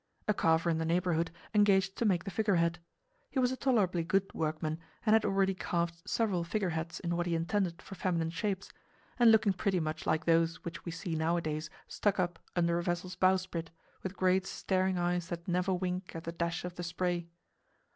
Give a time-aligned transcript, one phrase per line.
[0.27, 2.79] A carver in the neighborhood engaged to make the figurehead.
[3.29, 7.35] He was a tolerably good workman and had already carved several figureheads in what he
[7.35, 8.71] intended for feminine shapes,
[9.19, 13.15] and looking pretty much like those which we see nowadays stuck up under a vessel's
[13.15, 13.69] bowsprit,
[14.01, 17.27] with great staring eyes that never wink at the dash of the spray.